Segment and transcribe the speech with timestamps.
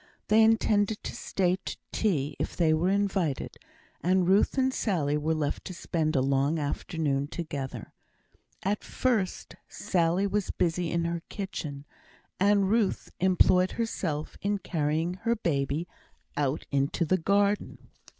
[0.29, 3.57] They intended to stay to tea if they were invited,
[4.01, 7.93] and Ruth and Sally were left to spend a long afternoon together.
[8.63, 11.85] At first, Sally was busy in her kitchen,
[12.39, 15.87] and Ruth employed herself in carrying her baby
[16.35, 17.77] out into the garden.